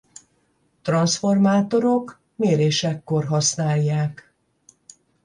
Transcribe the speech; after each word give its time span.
Transzformátorok 0.81 2.19
mérésekor 2.35 3.25
használják. 3.25 4.33